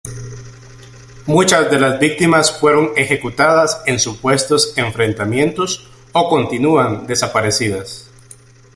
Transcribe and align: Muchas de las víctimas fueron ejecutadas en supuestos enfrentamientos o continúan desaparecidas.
Muchas 1.27 1.69
de 1.69 1.79
las 1.79 1.99
víctimas 1.99 2.51
fueron 2.51 2.89
ejecutadas 2.97 3.83
en 3.85 3.99
supuestos 3.99 4.73
enfrentamientos 4.75 5.87
o 6.11 6.27
continúan 6.27 7.05
desaparecidas. 7.05 8.09